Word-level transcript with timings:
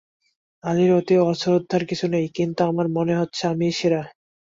আলীর 0.63 0.89
প্রতি 0.91 1.15
অশ্রদ্ধার 1.23 1.81
কিছু 1.85 2.05
নেই, 2.07 2.25
কিন্তু 2.37 2.61
আমার 2.63 2.87
মনে 2.97 3.13
হচ্ছে 3.15 3.41
আমিই 3.47 3.73
সেরা। 3.79 4.01